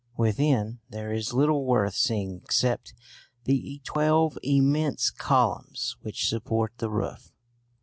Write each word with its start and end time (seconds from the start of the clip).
Within, 0.17 0.79
there 0.89 1.13
is 1.13 1.31
little 1.31 1.63
worth 1.63 1.93
seeing 1.93 2.33
except 2.37 2.95
the 3.43 3.79
twelve 3.83 4.35
immense 4.41 5.11
columns 5.11 5.95
which 6.01 6.27
support 6.27 6.73
the 6.79 6.89
roof. 6.89 7.31